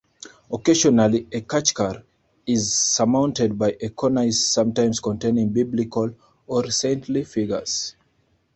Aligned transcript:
Occasionally 0.51 1.27
a 1.31 1.41
"khachkar" 1.41 2.01
is 2.47 2.73
surmounted 2.75 3.55
by 3.59 3.77
a 3.79 3.89
cornice 3.89 4.43
sometimes 4.47 4.99
containing 4.99 5.49
biblical 5.49 6.15
or 6.47 6.71
saintly 6.71 7.23
figures. 7.23 7.95